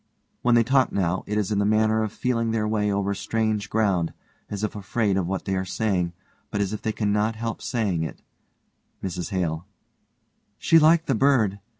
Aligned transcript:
When 0.41 0.55
they 0.55 0.63
talk 0.63 0.91
now 0.91 1.23
it 1.27 1.37
is 1.37 1.51
in 1.51 1.59
the 1.59 1.63
manner 1.65 2.01
of 2.01 2.11
feeling 2.11 2.49
their 2.49 2.67
way 2.67 2.91
over 2.91 3.13
strange 3.13 3.69
ground, 3.69 4.13
as 4.49 4.63
if 4.63 4.75
afraid 4.75 5.15
of 5.15 5.27
what 5.27 5.45
they 5.45 5.55
are 5.55 5.63
saying, 5.63 6.13
but 6.49 6.59
as 6.59 6.73
if 6.73 6.81
they 6.81 6.91
can 6.91 7.11
not 7.13 7.35
help 7.35 7.61
saying 7.61 8.01
it_.) 8.01 8.17
MRS 9.03 9.29
HALE: 9.29 9.67
She 10.57 10.79
liked 10.79 11.05
the 11.05 11.13
bird. 11.13 11.59